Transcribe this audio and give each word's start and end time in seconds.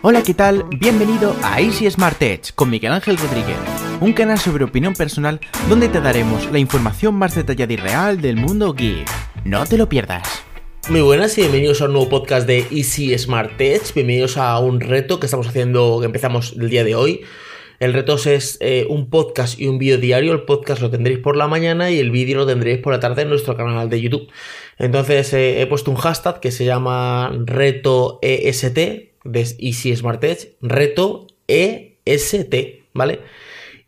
Hola, 0.00 0.22
¿qué 0.22 0.32
tal? 0.32 0.64
Bienvenido 0.78 1.34
a 1.42 1.60
Easy 1.60 1.90
Smart 1.90 2.22
Edge 2.22 2.52
con 2.54 2.70
Miguel 2.70 2.92
Ángel 2.92 3.16
Rodríguez, 3.16 3.56
un 4.00 4.12
canal 4.12 4.38
sobre 4.38 4.62
opinión 4.62 4.94
personal 4.94 5.40
donde 5.68 5.88
te 5.88 6.00
daremos 6.00 6.48
la 6.52 6.60
información 6.60 7.16
más 7.16 7.34
detallada 7.34 7.72
y 7.72 7.76
real 7.76 8.20
del 8.20 8.36
mundo 8.36 8.74
geek. 8.74 9.08
No 9.44 9.66
te 9.66 9.76
lo 9.76 9.88
pierdas. 9.88 10.44
Muy 10.88 11.00
buenas 11.00 11.36
y 11.36 11.40
bienvenidos 11.40 11.82
a 11.82 11.86
un 11.86 11.94
nuevo 11.94 12.08
podcast 12.08 12.46
de 12.46 12.64
Easy 12.70 13.18
Smart 13.18 13.60
Edge. 13.60 13.92
Bienvenidos 13.92 14.36
a 14.36 14.56
un 14.60 14.80
reto 14.80 15.18
que 15.18 15.26
estamos 15.26 15.48
haciendo, 15.48 15.98
que 15.98 16.06
empezamos 16.06 16.54
el 16.56 16.70
día 16.70 16.84
de 16.84 16.94
hoy. 16.94 17.22
El 17.80 17.92
reto 17.92 18.14
es 18.14 18.56
eh, 18.60 18.86
un 18.88 19.10
podcast 19.10 19.58
y 19.58 19.66
un 19.66 19.78
vídeo 19.78 19.98
diario. 19.98 20.32
El 20.32 20.42
podcast 20.42 20.80
lo 20.80 20.90
tendréis 20.90 21.18
por 21.18 21.36
la 21.36 21.48
mañana 21.48 21.90
y 21.90 21.98
el 21.98 22.12
vídeo 22.12 22.38
lo 22.38 22.46
tendréis 22.46 22.78
por 22.78 22.92
la 22.92 23.00
tarde 23.00 23.22
en 23.22 23.30
nuestro 23.30 23.56
canal 23.56 23.90
de 23.90 24.00
YouTube. 24.00 24.28
Entonces 24.78 25.32
eh, 25.32 25.60
he 25.60 25.66
puesto 25.66 25.90
un 25.90 25.96
hashtag 25.96 26.38
que 26.38 26.52
se 26.52 26.64
llama 26.64 27.32
reto 27.46 28.20
EST, 28.22 29.07
de 29.24 29.40
Easy 29.58 29.94
Smart 29.94 30.22
Edge, 30.24 30.56
reto 30.60 31.26
EST, 31.46 32.54
¿vale? 32.94 33.20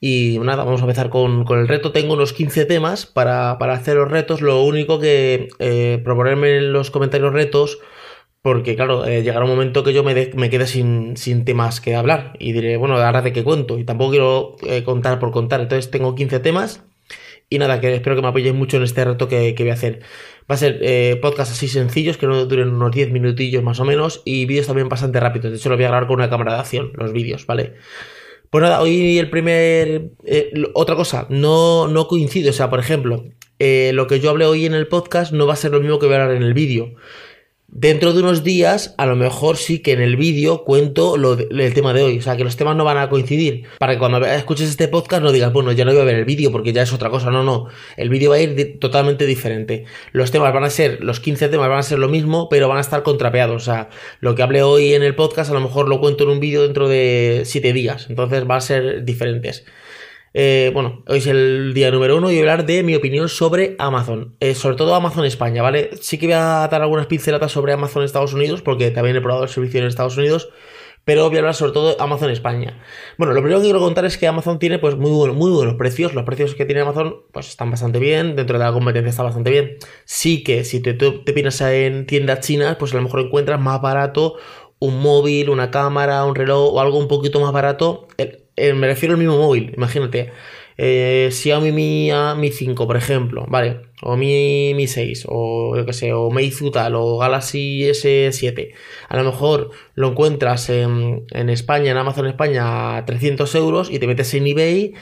Y 0.01 0.39
nada, 0.41 0.65
vamos 0.65 0.81
a 0.81 0.85
empezar 0.85 1.11
con, 1.11 1.45
el 1.49 1.69
reto. 1.69 1.93
Tengo 1.93 2.15
unos 2.15 2.33
15 2.33 2.65
temas 2.65 3.05
para, 3.05 3.53
hacer 3.53 3.97
los 3.97 4.11
retos. 4.11 4.41
Lo 4.41 4.63
único 4.63 4.99
que 4.99 5.49
eh, 5.59 6.01
proponerme 6.03 6.57
en 6.57 6.73
los 6.73 6.91
comentarios 6.91 7.35
retos, 7.35 7.79
porque 8.41 8.77
claro, 8.77 9.05
eh, 9.05 9.23
llegará 9.23 9.45
un 9.45 9.51
momento 9.51 9.85
que 9.85 9.93
yo 9.93 10.03
me, 10.03 10.31
me 10.35 10.49
quede 10.49 10.67
sin, 10.67 11.19
sin, 11.19 11.45
temas 11.45 11.83
que 11.83 11.95
hablar. 11.97 12.33
Y 12.39 12.53
diré, 12.53 12.79
bueno, 12.79 12.97
ahora 12.97 13.21
de 13.21 13.33
qué 13.35 13.45
cuento. 13.45 13.79
Y 13.79 13.85
tampoco 13.85 14.11
quiero 14.13 14.57
eh, 14.67 14.85
contar 14.85 15.19
por 15.19 15.33
contar. 15.33 15.61
Entonces 15.61 15.91
tengo 15.91 16.15
15 16.15 16.41
temas. 16.41 16.83
Y 17.53 17.59
nada, 17.59 17.81
que 17.81 17.93
espero 17.93 18.15
que 18.15 18.23
me 18.23 18.29
apoyéis 18.29 18.55
mucho 18.55 18.77
en 18.77 18.85
este 18.85 19.05
reto 19.05 19.27
que, 19.27 19.57
que 19.57 19.65
voy 19.65 19.71
a 19.71 19.75
hacer. 19.75 20.01
Va 20.49 20.55
a 20.55 20.57
ser 20.57 20.79
eh, 20.83 21.19
podcast 21.21 21.51
así 21.51 21.67
sencillos, 21.67 22.17
que 22.17 22.29
no 22.29 22.47
duren 22.47 22.69
unos 22.69 22.93
10 22.93 23.11
minutillos 23.11 23.65
más 23.65 23.81
o 23.81 23.85
menos, 23.85 24.23
y 24.25 24.47
vídeos 24.47 24.69
también 24.69 24.89
bastante 24.89 25.19
rápidos. 25.19 25.51
De 25.51 25.59
hecho, 25.59 25.69
lo 25.69 25.75
voy 25.75 25.85
a 25.85 25.89
grabar 25.89 26.07
con 26.07 26.17
una 26.21 26.31
cámara 26.31 26.55
de 26.55 26.61
acción, 26.61 26.93
los 26.95 27.13
vídeos, 27.13 27.47
¿vale? 27.47 27.75
Pues 28.51 28.63
nada, 28.63 28.81
hoy 28.81 29.19
el 29.19 29.31
primer... 29.31 30.11
Eh, 30.25 30.53
otra 30.75 30.95
cosa, 30.95 31.27
no, 31.29 31.89
no 31.89 32.07
coincide, 32.07 32.51
o 32.51 32.53
sea, 32.53 32.71
por 32.71 32.79
ejemplo, 32.79 33.25
eh, 33.59 33.91
lo 33.95 34.07
que 34.07 34.21
yo 34.21 34.31
hablé 34.31 34.45
hoy 34.45 34.65
en 34.65 34.75
el 34.75 34.87
podcast 34.87 35.33
no 35.33 35.47
va 35.49 35.55
a 35.55 35.57
ser 35.57 35.73
lo 35.73 35.81
mismo 35.81 35.99
que 35.99 36.07
voy 36.07 36.15
a 36.15 36.23
hablar 36.23 36.37
en 36.37 36.45
el 36.45 36.55
vídeo. 36.55 36.95
Dentro 37.73 38.13
de 38.13 38.19
unos 38.19 38.43
días, 38.43 38.97
a 38.99 39.07
lo 39.07 39.15
mejor 39.15 39.57
sí 39.57 39.79
que 39.79 39.93
en 39.93 40.01
el 40.01 40.17
vídeo 40.17 40.65
cuento 40.65 41.17
lo 41.17 41.35
el 41.39 41.73
tema 41.73 41.93
de 41.93 42.03
hoy. 42.03 42.19
O 42.19 42.23
sea, 42.23 42.37
que 42.37 42.43
los 42.43 42.57
temas 42.57 42.75
no 42.75 42.85
van 42.85 42.99
a 42.99 43.09
coincidir. 43.09 43.63
Para 43.79 43.93
que 43.93 44.01
cuando 44.01 44.25
escuches 44.27 44.69
este 44.69 44.89
podcast 44.89 45.23
no 45.23 45.31
digas, 45.31 45.53
bueno, 45.53 45.71
ya 45.71 45.85
no 45.85 45.93
voy 45.93 46.01
a 46.01 46.05
ver 46.05 46.17
el 46.17 46.25
vídeo 46.25 46.51
porque 46.51 46.73
ya 46.73 46.83
es 46.83 46.93
otra 46.93 47.11
cosa. 47.11 47.31
No, 47.31 47.45
no. 47.45 47.69
El 47.97 48.09
vídeo 48.09 48.31
va 48.31 48.37
a 48.37 48.41
ir 48.41 48.81
totalmente 48.81 49.25
diferente. 49.25 49.85
Los 50.11 50.33
temas 50.33 50.53
van 50.53 50.65
a 50.65 50.71
ser, 50.71 51.05
los 51.05 51.21
15 51.21 51.49
temas 51.49 51.69
van 51.69 51.79
a 51.79 51.85
ser 51.85 52.01
lo 52.01 52.09
mismo, 52.09 52.49
pero 52.49 52.69
van 52.69 52.79
a 52.79 52.81
estar 52.81 53.05
contrapeados. 53.05 53.63
O 53.63 53.65
sea, 53.65 53.89
lo 54.19 54.35
que 54.35 54.43
hablé 54.43 54.65
hoy 54.65 54.95
en 54.95 55.05
el 55.05 55.15
podcast 55.15 55.53
a 55.53 55.55
lo 55.55 55.61
mejor 55.61 55.89
lo 55.89 56.01
cuento 56.01 56.25
en 56.25 56.31
un 56.31 56.41
vídeo 56.41 56.63
dentro 56.63 56.89
de 56.89 57.43
7 57.45 57.73
días. 57.73 58.07
Entonces 58.09 58.49
van 58.49 58.59
a 58.59 58.63
ser 58.63 59.05
diferentes. 59.05 59.65
Eh, 60.33 60.71
bueno, 60.73 61.03
hoy 61.09 61.19
es 61.19 61.27
el 61.27 61.75
día 61.75 61.91
número 61.91 62.17
uno 62.17 62.31
y 62.31 62.35
voy 62.35 62.47
a 62.47 62.53
hablar 62.53 62.67
de 62.67 62.85
mi 62.85 62.95
opinión 62.95 63.29
sobre 63.29 63.75
Amazon, 63.81 64.37
eh, 64.39 64.55
sobre 64.55 64.77
todo 64.77 64.95
Amazon 64.95 65.25
España, 65.25 65.61
¿vale? 65.61 65.91
Sí 66.01 66.19
que 66.19 66.27
voy 66.27 66.35
a 66.35 66.69
dar 66.71 66.83
algunas 66.83 67.07
pinceladas 67.07 67.51
sobre 67.51 67.73
Amazon 67.73 68.05
Estados 68.05 68.33
Unidos, 68.33 68.63
porque 68.63 68.93
también 68.93 69.17
he 69.17 69.21
probado 69.21 69.43
el 69.43 69.49
servicio 69.49 69.81
en 69.81 69.87
Estados 69.87 70.17
Unidos, 70.17 70.51
pero 71.05 71.27
voy 71.29 71.37
a 71.37 71.39
hablar 71.41 71.55
sobre 71.57 71.73
todo 71.73 71.89
de 71.89 71.97
Amazon 71.99 72.31
España. 72.31 72.81
Bueno, 73.19 73.33
lo 73.33 73.41
primero 73.41 73.59
que 73.61 73.65
quiero 73.65 73.81
contar 73.81 74.05
es 74.05 74.19
que 74.19 74.29
Amazon 74.29 74.61
tiene 74.61 74.79
pues 74.79 74.97
muy, 74.97 75.33
muy 75.33 75.51
buenos 75.51 75.75
precios, 75.75 76.15
los 76.15 76.25
precios 76.25 76.55
que 76.55 76.65
tiene 76.65 76.83
Amazon 76.83 77.23
pues 77.33 77.49
están 77.49 77.71
bastante 77.73 77.99
bien, 77.99 78.37
dentro 78.37 78.57
de 78.57 78.65
la 78.65 78.73
competencia 78.73 79.11
está 79.11 79.25
bastante 79.25 79.51
bien. 79.51 79.79
Sí 80.05 80.45
que 80.45 80.63
si 80.63 80.81
te, 80.81 80.95
te 80.95 81.33
piensas 81.33 81.73
en 81.73 82.07
tiendas 82.07 82.41
chinas, 82.41 82.77
pues 82.77 82.93
a 82.93 82.99
lo 82.99 83.03
mejor 83.03 83.21
encuentras 83.21 83.61
más 83.61 83.83
barato 83.83 84.37
un 84.81 85.01
móvil, 85.01 85.51
una 85.51 85.71
cámara, 85.71 86.25
un 86.25 86.35
reloj 86.35 86.75
o 86.75 86.81
algo 86.81 86.99
un 86.99 87.07
poquito 87.07 87.41
más 87.41 87.53
barato. 87.53 88.09
Eh, 88.61 88.75
me 88.75 88.87
refiero 88.87 89.15
al 89.15 89.19
mismo 89.19 89.39
móvil, 89.39 89.73
imagínate. 89.75 90.33
Eh, 90.77 91.29
Xiaomi 91.33 91.73
Mi, 91.73 92.11
Mi 92.37 92.51
5, 92.51 92.87
por 92.87 92.97
ejemplo, 92.97 93.47
¿vale? 93.49 93.81
O 94.03 94.17
Mi, 94.17 94.73
Mi 94.75 94.87
6, 94.87 95.27
o 95.29 95.77
yo 95.77 95.87
que 95.87 95.93
sé, 95.93 96.13
o 96.13 96.31
Meizu 96.31 96.71
tal, 96.71 96.95
o 96.95 97.19
Galaxy 97.19 97.85
S7. 97.85 98.73
A 99.09 99.17
lo 99.17 99.25
mejor 99.25 99.71
lo 99.95 100.09
encuentras 100.09 100.69
en, 100.71 101.25
en 101.31 101.49
España, 101.51 101.91
en 101.91 101.97
Amazon 101.97 102.27
España, 102.27 102.97
a 102.99 103.05
300 103.07 103.55
euros 103.55 103.91
y 103.91 103.99
te 103.99 104.07
metes 104.07 104.33
en 104.35 104.47
eBay 104.47 104.95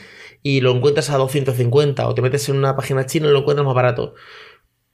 y 0.43 0.61
lo 0.61 0.71
encuentras 0.73 1.11
a 1.11 1.17
250, 1.17 2.09
o 2.09 2.15
te 2.15 2.23
metes 2.23 2.49
en 2.49 2.57
una 2.57 2.77
página 2.77 3.07
china 3.07 3.29
y 3.29 3.33
lo 3.33 3.41
encuentras 3.41 3.67
más 3.67 3.75
barato 3.75 4.15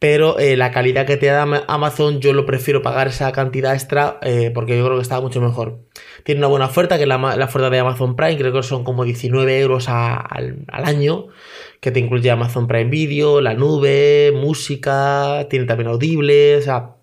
pero 0.04 0.38
eh, 0.38 0.58
la 0.58 0.70
calidad 0.70 1.06
que 1.06 1.16
te 1.16 1.24
da 1.24 1.64
Amazon 1.66 2.20
yo 2.20 2.34
lo 2.34 2.44
prefiero 2.44 2.82
pagar 2.82 3.06
esa 3.06 3.32
cantidad 3.32 3.72
extra 3.72 4.18
eh, 4.20 4.50
porque 4.52 4.76
yo 4.76 4.84
creo 4.84 4.98
que 4.98 5.02
está 5.02 5.18
mucho 5.18 5.40
mejor. 5.40 5.78
Tiene 6.24 6.40
una 6.42 6.48
buena 6.48 6.66
oferta, 6.66 6.98
que 6.98 7.04
es 7.04 7.08
la, 7.08 7.16
oferta 7.16 7.70
de 7.70 7.78
Amazon 7.78 8.14
Prime, 8.14 8.36
creo 8.36 8.52
que 8.52 8.62
son 8.62 8.84
como 8.84 9.06
19 9.06 9.58
euros 9.60 9.88
al, 9.88 10.66
año, 10.68 11.28
que 11.80 11.90
te 11.90 12.00
incluye 12.00 12.30
Amazon 12.30 12.66
Prime 12.66 12.90
Video, 12.90 13.40
la 13.40 13.54
nube, 13.54 14.30
música, 14.36 15.46
tiene 15.48 15.64
también 15.64 15.88
audible, 15.88 16.58
o 16.58 16.60
sea, 16.60 16.96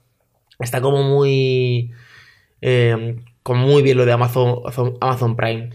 está 0.59 0.79
como 0.79 1.01
muy... 1.01 1.89
Eh, 2.61 3.15
como 3.43 3.67
muy 3.67 3.81
bien 3.81 3.97
lo 3.97 4.05
de 4.05 4.11
Amazon, 4.11 4.61
Amazon 4.99 5.35
Prime. 5.35 5.71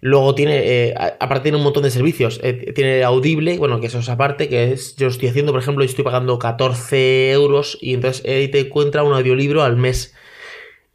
Luego 0.00 0.34
tiene, 0.34 0.60
eh, 0.64 0.94
aparte 0.96 1.44
tiene 1.44 1.58
un 1.58 1.64
montón 1.64 1.82
de 1.82 1.90
servicios. 1.90 2.40
Eh, 2.42 2.72
tiene 2.74 3.02
Audible, 3.04 3.58
bueno, 3.58 3.80
que 3.80 3.88
eso 3.88 3.98
es 3.98 4.08
aparte, 4.08 4.48
que 4.48 4.72
es, 4.72 4.96
yo 4.96 5.08
estoy 5.08 5.28
haciendo, 5.28 5.52
por 5.52 5.60
ejemplo, 5.60 5.84
estoy 5.84 6.04
pagando 6.04 6.38
14 6.38 7.32
euros 7.32 7.76
y 7.80 7.94
entonces 7.94 8.24
ahí 8.26 8.48
te 8.48 8.60
encuentra 8.60 9.02
un 9.02 9.12
audiolibro 9.12 9.62
al 9.62 9.76
mes. 9.76 10.14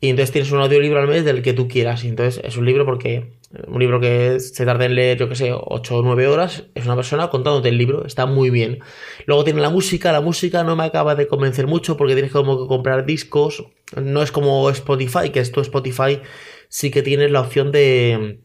Y 0.01 0.09
entonces 0.09 0.31
tienes 0.31 0.51
un 0.51 0.59
audiolibro 0.59 0.99
al 0.99 1.07
mes 1.07 1.25
del 1.25 1.41
que 1.41 1.53
tú 1.53 1.67
quieras. 1.67 2.03
Y 2.03 2.09
entonces 2.09 2.41
es 2.43 2.57
un 2.57 2.65
libro 2.65 2.85
porque, 2.85 3.37
un 3.67 3.79
libro 3.79 3.99
que 3.99 4.39
se 4.39 4.65
tarda 4.65 4.85
en 4.85 4.95
leer, 4.95 5.17
yo 5.17 5.29
que 5.29 5.35
sé, 5.35 5.51
8 5.53 5.97
o 5.97 6.01
9 6.01 6.27
horas, 6.27 6.65
es 6.75 6.85
una 6.85 6.95
persona 6.95 7.29
contándote 7.29 7.69
el 7.69 7.77
libro, 7.77 8.05
está 8.05 8.25
muy 8.25 8.49
bien. 8.49 8.79
Luego 9.25 9.43
tiene 9.43 9.61
la 9.61 9.69
música, 9.69 10.11
la 10.11 10.21
música 10.21 10.63
no 10.63 10.75
me 10.75 10.83
acaba 10.83 11.15
de 11.15 11.27
convencer 11.27 11.67
mucho 11.67 11.97
porque 11.97 12.13
tienes 12.13 12.31
como 12.31 12.61
que 12.61 12.67
comprar 12.67 13.05
discos. 13.05 13.65
No 14.01 14.21
es 14.21 14.31
como 14.31 14.69
Spotify, 14.69 15.29
que 15.31 15.39
esto 15.39 15.61
Spotify 15.61 16.19
sí 16.67 16.91
que 16.91 17.01
tienes 17.01 17.31
la 17.31 17.41
opción 17.41 17.71
de 17.71 18.39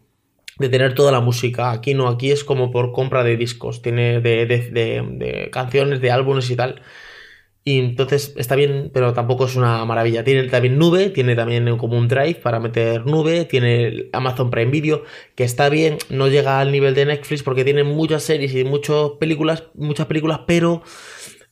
de 0.60 0.68
tener 0.68 0.94
toda 0.94 1.10
la 1.10 1.20
música. 1.20 1.72
Aquí 1.72 1.94
no, 1.94 2.06
aquí 2.06 2.30
es 2.30 2.44
como 2.44 2.70
por 2.70 2.92
compra 2.92 3.24
de 3.24 3.38
discos, 3.38 3.80
tiene 3.80 4.20
de, 4.20 4.44
de, 4.46 5.48
canciones, 5.50 6.02
de 6.02 6.10
álbumes 6.10 6.50
y 6.50 6.56
tal. 6.56 6.82
Y 7.70 7.78
entonces 7.78 8.34
está 8.36 8.56
bien, 8.56 8.90
pero 8.92 9.12
tampoco 9.12 9.44
es 9.46 9.54
una 9.54 9.84
maravilla. 9.84 10.24
Tiene 10.24 10.48
también 10.48 10.76
nube, 10.76 11.10
tiene 11.10 11.36
también 11.36 11.76
como 11.76 11.96
un 11.96 12.08
drive 12.08 12.34
para 12.34 12.58
meter 12.58 13.06
nube, 13.06 13.44
tiene 13.44 14.08
Amazon 14.12 14.50
Prime 14.50 14.72
Video, 14.72 15.04
que 15.36 15.44
está 15.44 15.68
bien, 15.68 15.98
no 16.08 16.26
llega 16.26 16.58
al 16.58 16.72
nivel 16.72 16.94
de 16.96 17.06
Netflix 17.06 17.44
porque 17.44 17.62
tiene 17.62 17.84
muchas 17.84 18.24
series 18.24 18.56
y 18.56 18.64
muchas 18.64 19.10
películas, 19.20 19.68
muchas 19.74 20.08
películas, 20.08 20.40
pero 20.48 20.82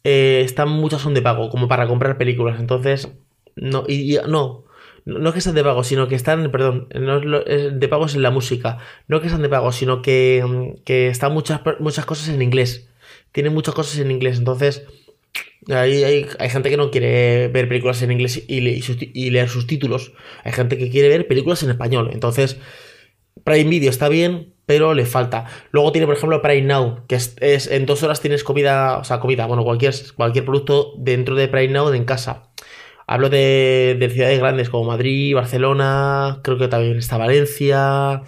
eh, 0.03 0.43
están 0.45 0.71
muchas 0.71 1.03
son 1.03 1.15
de 1.15 1.23
pago, 1.23 1.51
como 1.51 1.69
para 1.69 1.87
comprar 1.87 2.19
películas. 2.19 2.59
Entonces, 2.59 3.09
no, 3.55 3.85
y 3.87 4.19
no, 4.27 4.65
no 5.05 5.33
que 5.33 5.41
sean 5.41 5.55
de 5.55 5.63
pago, 5.63 5.85
sino 5.85 6.09
que 6.09 6.17
están, 6.17 6.51
perdón, 6.51 6.89
no 6.97 7.43
es 7.47 7.79
de 7.79 7.89
pago 7.89 8.07
es 8.07 8.17
en 8.17 8.23
la 8.23 8.33
música, 8.33 8.79
no 9.07 9.21
que 9.21 9.29
sean 9.29 9.43
de 9.43 9.49
pago, 9.49 9.71
sino 9.71 10.03
que, 10.03 10.75
que 10.85 11.07
están 11.07 11.33
muchas, 11.33 11.61
muchas 11.79 12.07
cosas 12.07 12.29
en 12.31 12.43
inglés, 12.43 12.91
tienen 13.31 13.55
muchas 13.55 13.77
cosas 13.77 14.01
en 14.01 14.11
inglés, 14.11 14.39
entonces 14.39 14.85
hay, 15.69 16.05
hay, 16.05 16.27
hay 16.39 16.51
gente 16.51 16.71
que 16.71 16.77
no 16.77 16.91
quiere 16.91 17.49
ver 17.49 17.69
películas 17.69 18.01
en 18.03 18.13
inglés 18.13 18.43
y, 18.49 18.61
leer 18.61 19.49
sus 19.49 19.67
títulos, 19.67 20.13
hay 20.45 20.53
gente 20.53 20.79
que 20.79 20.91
quiere 20.91 21.09
ver 21.09 21.27
películas 21.27 21.63
en 21.63 21.71
español, 21.71 22.11
entonces 22.13 22.59
Prime 23.45 23.71
Video 23.71 23.91
está 23.91 24.09
bien, 24.09 24.55
pero 24.67 24.95
le 24.95 25.07
falta. 25.07 25.47
Luego 25.71 25.93
tiene, 25.93 26.07
por 26.07 26.17
ejemplo, 26.17 26.43
Prime 26.43 26.63
Now, 26.63 27.07
que 27.07 27.15
es, 27.15 27.37
es, 27.41 27.67
en 27.69 27.87
dos 27.87 28.03
horas 28.03 28.21
tienes 28.21 28.45
comida, 28.45 28.99
o 28.99 29.05
sea, 29.05 29.21
comida, 29.21 29.47
bueno, 29.47 29.65
cualquier, 29.65 29.95
cualquier 30.17 30.45
producto 30.45 30.93
dentro 30.99 31.35
de 31.35 31.49
Prime 31.49 31.73
Now 31.73 31.93
en 31.93 32.05
casa. 32.05 32.51
Hablo 33.07 33.31
de, 33.31 34.11
ciudades 34.13 34.39
grandes 34.39 34.69
como 34.69 34.85
Madrid, 34.85 35.35
Barcelona, 35.35 36.41
creo 36.45 36.59
que 36.59 36.69
también 36.69 36.99
está 36.99 37.17
Valencia, 37.17 38.23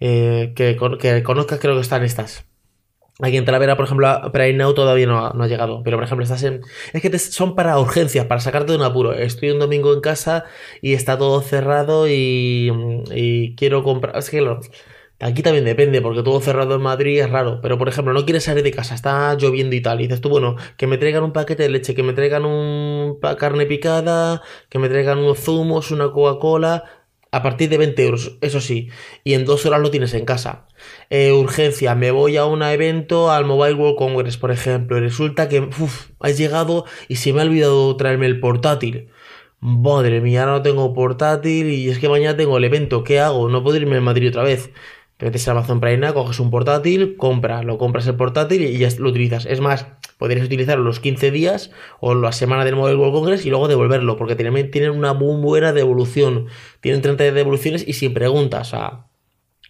eh, 0.00 0.52
que, 0.54 0.76
que 1.00 1.22
conozcas 1.24 1.58
creo 1.58 1.74
que 1.74 1.80
están 1.80 2.04
estas. 2.04 2.46
Aquí 3.20 3.36
en 3.36 3.44
Talavera, 3.44 3.76
por 3.76 3.84
ejemplo, 3.84 4.08
Prime 4.32 4.54
Now 4.54 4.74
todavía 4.74 5.06
no 5.06 5.26
ha, 5.26 5.46
llegado. 5.46 5.82
Pero, 5.84 5.96
por 5.96 6.04
ejemplo, 6.04 6.24
estás 6.24 6.42
en. 6.42 6.62
Es 6.92 7.00
que 7.00 7.16
son 7.18 7.54
para 7.54 7.78
urgencias, 7.78 8.26
para 8.26 8.40
sacarte 8.40 8.72
de 8.72 8.78
un 8.78 8.84
apuro. 8.84 9.12
Estoy 9.12 9.50
un 9.50 9.60
domingo 9.60 9.94
en 9.94 10.00
casa 10.00 10.44
y 10.82 10.94
está 10.94 11.16
todo 11.16 11.40
cerrado 11.40 12.08
y, 12.08 12.72
y 13.12 13.54
quiero 13.54 13.84
comprar. 13.84 14.16
Es 14.18 14.30
que 14.30 14.40
lo, 14.40 14.60
Aquí 15.20 15.42
también 15.42 15.64
depende, 15.64 16.02
porque 16.02 16.22
todo 16.22 16.40
cerrado 16.40 16.74
en 16.74 16.82
Madrid 16.82 17.20
es 17.20 17.30
raro. 17.30 17.60
Pero, 17.62 17.78
por 17.78 17.88
ejemplo, 17.88 18.12
no 18.12 18.24
quieres 18.24 18.44
salir 18.44 18.64
de 18.64 18.72
casa, 18.72 18.94
está 18.94 19.34
lloviendo 19.34 19.74
y 19.76 19.80
tal. 19.80 20.00
Y 20.00 20.04
dices 20.04 20.20
tú, 20.20 20.28
bueno, 20.28 20.56
que 20.76 20.86
me 20.86 20.98
traigan 20.98 21.22
un 21.22 21.32
paquete 21.32 21.62
de 21.62 21.68
leche, 21.70 21.94
que 21.94 22.02
me 22.02 22.12
traigan 22.12 22.44
un 22.44 23.18
carne 23.38 23.64
picada, 23.66 24.42
que 24.68 24.78
me 24.78 24.88
traigan 24.88 25.18
unos 25.18 25.38
zumos, 25.38 25.90
una 25.92 26.10
Coca-Cola. 26.10 26.84
A 27.34 27.42
partir 27.42 27.68
de 27.68 27.78
20 27.78 28.04
euros, 28.04 28.36
eso 28.40 28.60
sí. 28.60 28.90
Y 29.24 29.34
en 29.34 29.44
dos 29.44 29.66
horas 29.66 29.80
lo 29.80 29.90
tienes 29.90 30.14
en 30.14 30.24
casa. 30.24 30.66
Eh, 31.10 31.32
urgencia, 31.32 31.94
me 31.94 32.10
voy 32.10 32.36
a 32.36 32.44
un 32.44 32.62
evento, 32.62 33.30
al 33.30 33.44
Mobile 33.44 33.74
World 33.74 33.96
Congress, 33.96 34.36
por 34.36 34.52
ejemplo. 34.52 34.96
Y 34.98 35.00
resulta 35.00 35.48
que, 35.48 35.60
uff, 35.60 36.10
has 36.20 36.38
llegado 36.38 36.84
y 37.08 37.16
se 37.16 37.32
me 37.32 37.40
ha 37.40 37.44
olvidado 37.44 37.96
traerme 37.96 38.26
el 38.26 38.40
portátil 38.40 39.08
madre 39.64 40.20
mía, 40.20 40.42
ahora 40.42 40.52
no 40.52 40.62
tengo 40.62 40.92
portátil 40.92 41.70
y 41.70 41.88
es 41.88 41.98
que 41.98 42.10
mañana 42.10 42.36
tengo 42.36 42.58
el 42.58 42.64
evento, 42.64 43.02
¿qué 43.02 43.18
hago? 43.18 43.48
No 43.48 43.62
puedo 43.62 43.78
irme 43.78 43.96
a 43.96 44.00
Madrid 44.02 44.28
otra 44.28 44.42
vez. 44.42 44.70
Te 45.16 45.26
metes 45.26 45.48
a 45.48 45.52
Amazon 45.52 45.80
Prime, 45.80 46.12
coges 46.12 46.38
un 46.38 46.50
portátil, 46.50 47.16
compra, 47.16 47.62
lo 47.62 47.78
compras 47.78 48.06
el 48.06 48.14
portátil 48.16 48.62
y 48.62 48.76
ya 48.76 48.88
lo 48.98 49.08
utilizas. 49.08 49.46
Es 49.46 49.60
más, 49.60 49.86
podrías 50.18 50.46
utilizarlo 50.46 50.84
los 50.84 51.00
15 51.00 51.30
días 51.30 51.70
o 52.00 52.14
la 52.14 52.32
semana 52.32 52.64
del 52.64 52.76
Mobile 52.76 52.96
World 52.96 53.14
Congress 53.14 53.46
y 53.46 53.50
luego 53.50 53.68
devolverlo, 53.68 54.16
porque 54.16 54.36
tienen, 54.36 54.70
tienen 54.70 54.90
una 54.90 55.14
muy 55.14 55.40
buena 55.40 55.72
devolución. 55.72 56.46
Tienen 56.80 57.02
30 57.02 57.32
devoluciones 57.32 57.86
y 57.86 57.94
sin 57.94 58.14
preguntas. 58.14 58.68
O 58.68 58.70
sea, 58.70 59.06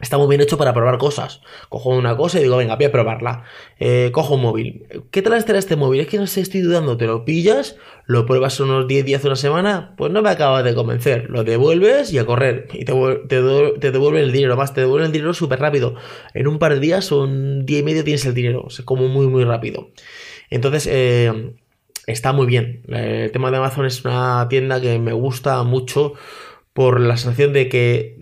Está 0.00 0.18
muy 0.18 0.26
bien 0.26 0.40
hecho 0.40 0.58
para 0.58 0.74
probar 0.74 0.98
cosas. 0.98 1.40
Cojo 1.68 1.90
una 1.90 2.16
cosa 2.16 2.40
y 2.40 2.42
digo, 2.42 2.56
venga, 2.56 2.74
voy 2.74 2.84
a 2.84 2.90
probarla. 2.90 3.44
Eh, 3.78 4.10
cojo 4.12 4.34
un 4.34 4.42
móvil. 4.42 4.86
¿Qué 5.12 5.22
tal 5.22 5.34
estará 5.34 5.56
este 5.56 5.76
móvil? 5.76 6.00
Es 6.00 6.08
que 6.08 6.18
no 6.18 6.26
sé, 6.26 6.40
estoy 6.40 6.62
dudando. 6.62 6.96
Te 6.96 7.06
lo 7.06 7.24
pillas, 7.24 7.76
lo 8.06 8.26
pruebas 8.26 8.58
unos 8.58 8.88
10 8.88 9.04
días, 9.04 9.24
una 9.24 9.36
semana, 9.36 9.94
pues 9.96 10.10
no 10.10 10.20
me 10.20 10.30
acaba 10.30 10.64
de 10.64 10.74
convencer. 10.74 11.30
Lo 11.30 11.44
devuelves 11.44 12.12
y 12.12 12.18
a 12.18 12.26
correr. 12.26 12.66
Y 12.72 12.84
te, 12.84 12.92
te, 13.28 13.92
devuelven 13.92 14.24
el 14.24 14.32
dinero. 14.32 14.56
Más, 14.56 14.74
te 14.74 14.80
devuelven 14.80 15.06
el 15.06 15.12
dinero 15.12 15.32
súper 15.32 15.60
rápido. 15.60 15.94
En 16.34 16.48
un 16.48 16.58
par 16.58 16.74
de 16.74 16.80
días 16.80 17.12
o 17.12 17.22
un 17.22 17.64
día 17.64 17.78
y 17.78 17.82
medio 17.84 18.02
tienes 18.02 18.26
el 18.26 18.34
dinero. 18.34 18.66
Es 18.68 18.80
como 18.80 19.06
muy, 19.06 19.28
muy 19.28 19.44
rápido. 19.44 19.90
Entonces, 20.50 20.88
eh, 20.90 21.54
está 22.08 22.32
muy 22.32 22.46
bien. 22.46 22.82
El 22.88 23.30
tema 23.30 23.52
de 23.52 23.58
Amazon 23.58 23.86
es 23.86 24.04
una 24.04 24.48
tienda 24.48 24.80
que 24.80 24.98
me 24.98 25.12
gusta 25.12 25.62
mucho 25.62 26.14
por 26.74 27.00
la 27.00 27.16
sensación 27.16 27.54
de 27.54 27.68
que 27.70 28.18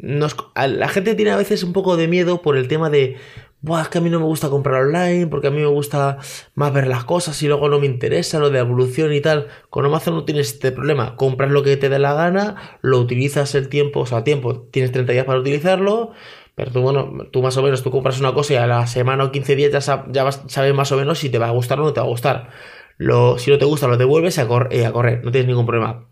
la 0.55 0.89
gente 0.89 1.15
tiene 1.17 1.33
a 1.33 1.37
veces 1.37 1.65
un 1.65 1.73
poco 1.73 1.97
de 1.97 2.07
miedo 2.07 2.43
por 2.43 2.57
el 2.57 2.69
tema 2.69 2.91
de, 2.91 3.17
Buah, 3.63 3.83
es 3.83 3.89
que 3.89 3.99
a 3.99 4.01
mí 4.01 4.11
no 4.11 4.19
me 4.19 4.27
gusta 4.27 4.51
comprar 4.51 4.83
online 4.83 5.29
porque 5.29 5.47
a 5.47 5.51
mí 5.53 5.59
me 5.61 5.67
gusta 5.67 6.19
más 6.57 6.73
ver 6.73 6.89
las 6.89 7.05
cosas 7.05 7.41
y 7.45 7.47
luego 7.47 7.69
no 7.69 7.79
me 7.79 7.87
interesa 7.87 8.41
lo 8.41 8.51
de 8.51 8.59
evolución 8.59 9.13
y 9.13 9.21
tal. 9.21 9.49
Con 9.71 9.87
Amazon 9.87 10.15
no 10.15 10.25
tienes 10.25 10.55
este 10.55 10.73
problema. 10.73 11.15
Compras 11.15 11.53
lo 11.53 11.63
que 11.63 11.77
te 11.77 11.89
dé 11.89 12.01
la 12.01 12.13
gana, 12.15 12.79
lo 12.83 12.99
utilizas 12.99 13.55
el 13.55 13.69
tiempo, 13.69 14.01
o 14.01 14.07
sea, 14.07 14.25
tiempo, 14.25 14.63
tienes 14.73 14.91
30 14.91 15.13
días 15.13 15.25
para 15.27 15.39
utilizarlo. 15.39 16.11
Pero 16.57 16.73
tú, 16.73 16.81
bueno, 16.83 17.29
tú 17.31 17.41
más 17.41 17.57
o 17.57 17.63
menos, 17.63 17.83
tú 17.85 17.91
compras 17.93 18.19
una 18.21 18.35
cosa 18.35 18.55
y 18.55 18.57
a 18.57 18.67
la 18.67 18.87
semana 18.89 19.25
o 19.25 19.31
15 19.33 19.57
días 19.57 19.87
ya, 19.87 20.07
ya 20.11 20.33
sabes 20.33 20.75
más 20.75 20.91
o 20.93 20.97
menos 20.97 21.21
si 21.21 21.31
te 21.31 21.39
va 21.39 21.47
a 21.49 21.53
gustar 21.53 21.81
o 21.81 21.85
no 21.85 21.93
te 21.93 22.01
va 22.01 22.07
a 22.07 22.11
gustar. 22.11 22.51
Lo, 22.99 23.39
si 23.39 23.51
no 23.53 23.59
te 23.59 23.65
gusta, 23.65 23.87
lo 23.87 23.97
devuelves 23.97 24.39
a, 24.39 24.49
eh, 24.71 24.87
a 24.87 24.93
correr, 24.93 25.25
no 25.25 25.31
tienes 25.31 25.49
ningún 25.49 25.67
problema. 25.67 26.12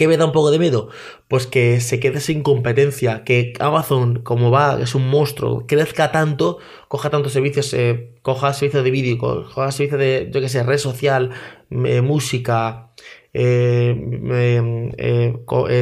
¿Qué 0.00 0.08
me 0.08 0.16
da 0.16 0.24
un 0.24 0.32
poco 0.32 0.50
de 0.50 0.58
miedo? 0.58 0.88
Pues 1.28 1.46
que 1.46 1.78
se 1.78 2.00
quede 2.00 2.20
sin 2.20 2.42
competencia, 2.42 3.22
que 3.22 3.52
Amazon, 3.60 4.22
como 4.22 4.50
va, 4.50 4.80
es 4.80 4.94
un 4.94 5.06
monstruo, 5.10 5.66
crezca 5.66 6.10
tanto, 6.10 6.56
coja 6.88 7.10
tantos 7.10 7.34
servicios, 7.34 7.74
eh, 7.74 8.14
coja 8.22 8.54
servicios 8.54 8.82
de 8.82 8.90
vídeo, 8.90 9.18
coja 9.18 9.70
servicios 9.70 10.00
de, 10.00 10.30
yo 10.32 10.40
qué 10.40 10.48
sé, 10.48 10.62
red 10.62 10.78
social, 10.78 11.32
eh, 11.84 12.00
música, 12.00 12.92
eh, 13.34 13.94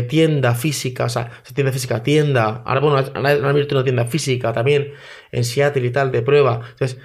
tienda 0.08 0.56
física, 0.56 1.04
o 1.04 1.08
sea, 1.08 1.30
tienda 1.54 1.72
física, 1.72 2.02
tienda, 2.02 2.64
ahora 2.66 2.80
bueno, 2.80 2.96
abierto 2.96 3.76
una 3.76 3.84
tienda 3.84 4.04
física 4.06 4.52
también 4.52 4.94
en 5.30 5.44
Seattle 5.44 5.86
y 5.86 5.92
tal, 5.92 6.10
de 6.10 6.22
prueba. 6.22 6.62
Entonces, 6.72 6.98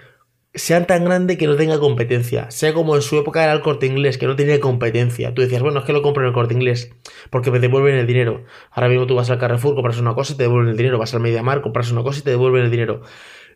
sean 0.55 0.85
tan 0.85 1.03
grande 1.03 1.37
que 1.37 1.47
no 1.47 1.55
tenga 1.55 1.79
competencia. 1.79 2.51
Sea 2.51 2.73
como 2.73 2.95
en 2.95 3.01
su 3.01 3.17
época 3.17 3.43
era 3.43 3.53
el 3.53 3.61
corte 3.61 3.87
inglés, 3.87 4.17
que 4.17 4.27
no 4.27 4.35
tenía 4.35 4.59
competencia. 4.59 5.33
Tú 5.33 5.41
decías, 5.41 5.61
bueno, 5.61 5.79
es 5.79 5.85
que 5.85 5.93
lo 5.93 6.01
compro 6.01 6.23
en 6.23 6.27
el 6.27 6.33
corte 6.33 6.53
inglés, 6.53 6.91
porque 7.29 7.51
me 7.51 7.59
devuelven 7.59 7.95
el 7.95 8.05
dinero. 8.05 8.43
Ahora 8.71 8.89
mismo 8.89 9.07
tú 9.07 9.15
vas 9.15 9.29
al 9.29 9.39
Carrefour, 9.39 9.75
compras 9.75 9.99
una 9.99 10.13
cosa 10.13 10.33
y 10.33 10.37
te 10.37 10.43
devuelven 10.43 10.69
el 10.69 10.77
dinero. 10.77 10.99
Vas 10.99 11.13
al 11.13 11.21
MediaMar, 11.21 11.61
compras 11.61 11.91
una 11.91 12.03
cosa 12.03 12.19
y 12.19 12.21
te 12.23 12.29
devuelven 12.29 12.63
el 12.63 12.71
dinero. 12.71 13.01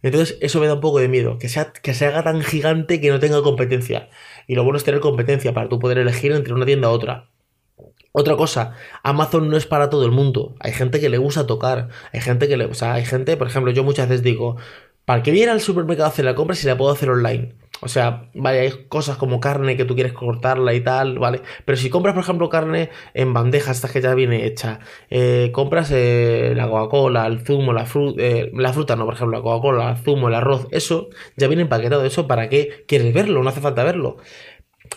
Entonces, 0.02 0.38
eso 0.42 0.60
me 0.60 0.68
da 0.68 0.76
un 0.76 0.80
poco 0.80 1.00
de 1.00 1.08
miedo, 1.08 1.38
que, 1.40 1.50
sea, 1.50 1.72
que 1.72 1.94
se 1.94 2.06
haga 2.06 2.24
tan 2.24 2.42
gigante 2.42 3.02
que 3.02 3.10
no 3.10 3.20
tenga 3.20 3.42
competencia. 3.42 4.10
Y 4.48 4.56
lo 4.56 4.64
bueno 4.64 4.78
es 4.78 4.84
tener 4.84 5.00
competencia 5.00 5.54
para 5.54 5.70
tú 5.70 5.80
poder 5.80 5.98
elegir 5.98 6.32
entre 6.32 6.54
una 6.54 6.66
tienda 6.66 6.90
u 6.90 6.92
otra. 6.92 7.30
Otra 8.12 8.36
cosa, 8.36 8.74
Amazon 9.04 9.48
no 9.50 9.58
es 9.58 9.68
para 9.68 9.90
todo 9.92 10.06
el 10.06 10.12
mundo. 10.12 10.56
Hay 10.60 10.72
gente 10.72 11.00
que 11.00 11.10
le 11.10 11.20
gusta 11.20 11.46
tocar. 11.46 11.90
Hay 12.12 12.22
gente 12.22 12.48
que 12.48 12.58
le. 12.58 12.66
O 12.66 12.74
sea, 12.74 12.94
hay 12.94 13.06
gente, 13.06 13.38
por 13.38 13.48
ejemplo, 13.48 13.72
yo 13.72 13.84
muchas 13.84 14.10
veces 14.10 14.24
digo, 14.24 14.58
para 15.08 15.24
que 15.24 15.32
viera 15.32 15.54
al 15.54 15.62
supermercado 15.62 16.08
a 16.08 16.10
hacer 16.10 16.26
la 16.26 16.36
compra 16.36 16.54
si 16.54 16.68
la 16.68 16.78
puedo 16.78 16.92
hacer 16.92 17.10
online. 17.10 17.56
O 17.80 17.88
sea, 17.88 18.30
vale, 18.34 18.60
hay 18.60 18.72
cosas 18.90 19.16
como 19.16 19.40
carne 19.40 19.78
que 19.78 19.86
tú 19.86 19.96
quieres 19.96 20.12
cortarla 20.12 20.74
y 20.74 20.82
tal, 20.82 21.18
¿vale? 21.18 21.44
Pero 21.64 21.78
si 21.78 21.90
compras, 21.90 22.14
por 22.14 22.24
ejemplo, 22.24 22.50
carne 22.50 22.90
en 23.14 23.34
bandejas, 23.34 23.78
esta 23.78 23.88
que 23.88 24.02
ya 24.02 24.14
viene 24.16 24.46
hecha, 24.46 24.80
eh, 25.10 25.52
compras 25.54 25.92
eh, 25.94 26.52
la 26.58 26.68
Coca-Cola, 26.68 27.26
el 27.26 27.46
zumo, 27.46 27.72
la, 27.72 27.86
fruta, 27.86 28.22
eh, 28.22 28.52
la 28.54 28.74
fruta, 28.74 28.98
no, 28.98 29.06
por 29.06 29.14
ejemplo, 29.14 29.38
la 29.38 29.44
Coca-Cola, 29.44 29.92
el 29.92 29.98
zumo, 29.98 30.28
el 30.28 30.36
arroz, 30.36 30.68
eso 30.72 31.08
ya 31.38 31.48
viene 31.48 31.62
empaquetado. 31.62 32.04
¿Eso 32.04 32.28
para 32.28 32.50
qué 32.50 32.84
quieres 32.86 33.14
verlo? 33.14 33.42
No 33.42 33.50
hace 33.50 33.62
falta 33.62 33.86
verlo. 33.86 34.18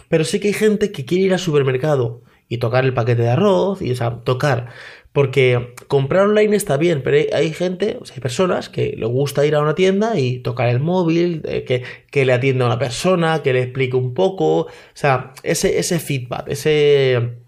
Pero 0.09 0.25
sí 0.25 0.41
que 0.41 0.49
hay 0.49 0.55
gente 0.55 0.91
que 0.91 1.05
quiere 1.05 1.25
ir 1.25 1.33
al 1.35 1.39
supermercado 1.39 2.23
y 2.49 2.59
tocar 2.59 2.85
el 2.85 2.93
paquete 2.95 3.23
de 3.23 3.31
arroz 3.31 3.81
y, 3.81 3.93
o 3.93 3.97
sea, 3.97 4.23
tocar 4.25 4.71
porque 5.13 5.75
comprar 5.89 6.29
online 6.29 6.57
está 6.57 6.77
bien, 6.77 7.03
pero 7.03 7.17
hay, 7.35 7.53
gente, 7.53 7.99
o 8.01 8.05
sea, 8.05 8.17
hay 8.17 8.21
personas 8.21 8.69
que 8.69 8.95
le 8.97 9.07
gusta 9.07 9.45
ir 9.45 9.57
a 9.57 9.61
una 9.61 9.75
tienda 9.75 10.19
y 10.19 10.39
tocar 10.39 10.69
el 10.69 10.79
móvil, 10.81 11.43
eh, 11.45 11.65
que, 11.65 11.83
que, 12.11 12.25
le 12.25 12.33
atienda 12.33 12.65
a 12.65 12.69
una 12.69 12.79
persona, 12.79 13.43
que 13.43 13.53
le 13.53 13.63
explique 13.63 13.97
un 13.97 14.15
poco. 14.15 14.61
O 14.61 14.69
sea, 14.95 15.33
ese, 15.43 15.79
ese 15.79 15.99
feedback, 15.99 16.49
ese. 16.49 17.39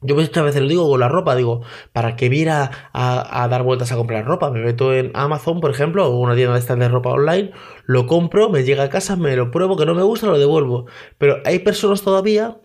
Yo 0.00 0.14
muchas 0.14 0.44
veces 0.44 0.62
lo 0.62 0.68
digo 0.68 0.88
con 0.88 1.00
la 1.00 1.08
ropa, 1.08 1.34
digo, 1.34 1.62
¿para 1.92 2.14
qué 2.14 2.26
ir 2.26 2.50
a, 2.50 2.70
a, 2.92 3.48
dar 3.48 3.64
vueltas 3.64 3.90
a 3.90 3.96
comprar 3.96 4.24
ropa? 4.24 4.48
Me 4.50 4.60
meto 4.60 4.94
en 4.94 5.10
Amazon, 5.14 5.60
por 5.60 5.72
ejemplo, 5.72 6.06
o 6.06 6.20
una 6.20 6.36
tienda 6.36 6.54
de 6.54 6.60
estas 6.60 6.78
de 6.78 6.88
ropa 6.88 7.10
online, 7.10 7.50
lo 7.84 8.06
compro, 8.06 8.48
me 8.48 8.62
llega 8.62 8.84
a 8.84 8.90
casa, 8.90 9.16
me 9.16 9.34
lo 9.34 9.50
pruebo, 9.50 9.76
que 9.76 9.86
no 9.86 9.96
me 9.96 10.04
gusta, 10.04 10.28
lo 10.28 10.38
devuelvo. 10.38 10.86
Pero 11.18 11.38
hay 11.44 11.58
personas 11.60 12.02
todavía 12.02 12.58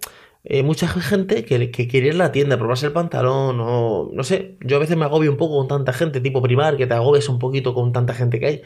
eh, 0.44 0.64
mucha 0.64 0.88
gente 1.02 1.46
que, 1.46 1.72
que, 1.72 1.88
quiere 1.88 2.08
ir 2.08 2.14
a 2.14 2.18
la 2.18 2.32
tienda, 2.32 2.58
probarse 2.58 2.88
el 2.88 2.94
pantalón 2.94 3.60
o 3.60 4.10
no 4.14 4.24
sé, 4.24 4.58
yo 4.62 4.78
a 4.78 4.80
veces 4.80 4.98
me 4.98 5.06
agobio 5.06 5.32
un 5.32 5.38
poco 5.38 5.58
con 5.58 5.68
tanta 5.68 5.94
gente, 5.94 6.22
tipo 6.22 6.42
primar, 6.42 6.78
que 6.78 6.88
te 6.88 6.94
agobies 6.94 7.30
un 7.30 7.40
poquito 7.40 7.74
con 7.74 7.94
tanta 7.94 8.14
gente 8.14 8.40
que 8.40 8.46
hay. 8.46 8.62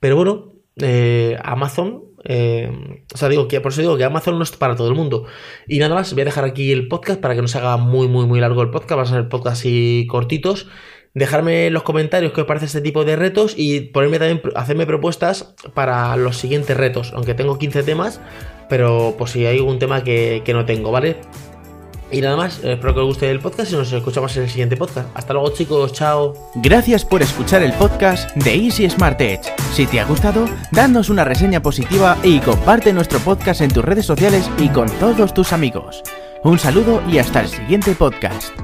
Pero 0.00 0.16
bueno, 0.16 0.54
eh, 0.76 1.38
Amazon, 1.42 2.04
eh, 2.24 3.04
o 3.12 3.16
sea, 3.16 3.28
digo 3.28 3.48
que 3.48 3.60
por 3.60 3.72
eso 3.72 3.80
digo 3.80 3.96
que 3.96 4.04
Amazon 4.04 4.36
no 4.38 4.42
es 4.44 4.52
para 4.52 4.76
todo 4.76 4.88
el 4.88 4.94
mundo. 4.94 5.26
Y 5.68 5.78
nada 5.78 5.94
más, 5.94 6.12
voy 6.12 6.22
a 6.22 6.24
dejar 6.26 6.44
aquí 6.44 6.72
el 6.72 6.88
podcast 6.88 7.20
para 7.20 7.34
que 7.34 7.42
no 7.42 7.48
se 7.48 7.58
haga 7.58 7.76
muy, 7.76 8.08
muy, 8.08 8.26
muy 8.26 8.40
largo 8.40 8.62
el 8.62 8.70
podcast, 8.70 8.96
van 8.96 9.06
a 9.06 9.10
ser 9.10 9.28
podcasts 9.28 9.60
así 9.60 10.06
cortitos. 10.08 10.68
Dejarme 11.14 11.68
en 11.68 11.72
los 11.72 11.84
comentarios 11.84 12.32
qué 12.32 12.40
os 12.40 12.46
parece 12.46 12.66
este 12.66 12.80
tipo 12.80 13.04
de 13.04 13.14
retos 13.14 13.54
y 13.56 13.80
ponerme 13.80 14.18
también, 14.18 14.42
hacerme 14.56 14.84
propuestas 14.84 15.54
para 15.72 16.16
los 16.16 16.36
siguientes 16.36 16.76
retos. 16.76 17.12
Aunque 17.14 17.34
tengo 17.34 17.56
15 17.56 17.84
temas, 17.84 18.20
pero 18.68 19.14
pues 19.16 19.30
si 19.30 19.46
hay 19.46 19.58
algún 19.58 19.78
tema 19.78 20.02
que, 20.02 20.42
no 20.48 20.64
tengo, 20.64 20.90
¿vale? 20.90 21.16
Y 22.10 22.20
nada 22.20 22.36
más, 22.36 22.62
espero 22.64 22.94
que 22.94 23.00
os 23.00 23.06
guste 23.06 23.30
el 23.30 23.38
podcast 23.38 23.72
y 23.72 23.76
nos 23.76 23.92
escuchamos 23.92 24.36
en 24.36 24.42
el 24.42 24.50
siguiente 24.50 24.76
podcast. 24.76 25.08
Hasta 25.14 25.32
luego 25.32 25.50
chicos, 25.50 25.92
chao. 25.92 26.34
Gracias 26.56 27.04
por 27.04 27.22
escuchar 27.22 27.62
el 27.62 27.72
podcast 27.74 28.34
de 28.36 28.52
Easy 28.52 28.90
Smart 28.90 29.20
Edge. 29.20 29.52
Si 29.72 29.86
te 29.86 30.00
ha 30.00 30.04
gustado, 30.04 30.48
danos 30.72 31.10
una 31.10 31.24
reseña 31.24 31.62
positiva 31.62 32.16
y 32.24 32.40
comparte 32.40 32.92
nuestro 32.92 33.20
podcast 33.20 33.60
en 33.60 33.72
tus 33.72 33.84
redes 33.84 34.04
sociales 34.04 34.50
y 34.58 34.68
con 34.68 34.88
todos 34.98 35.32
tus 35.32 35.52
amigos. 35.52 36.02
Un 36.42 36.58
saludo 36.58 37.00
y 37.08 37.18
hasta 37.18 37.40
el 37.42 37.48
siguiente 37.48 37.94
podcast. 37.94 38.63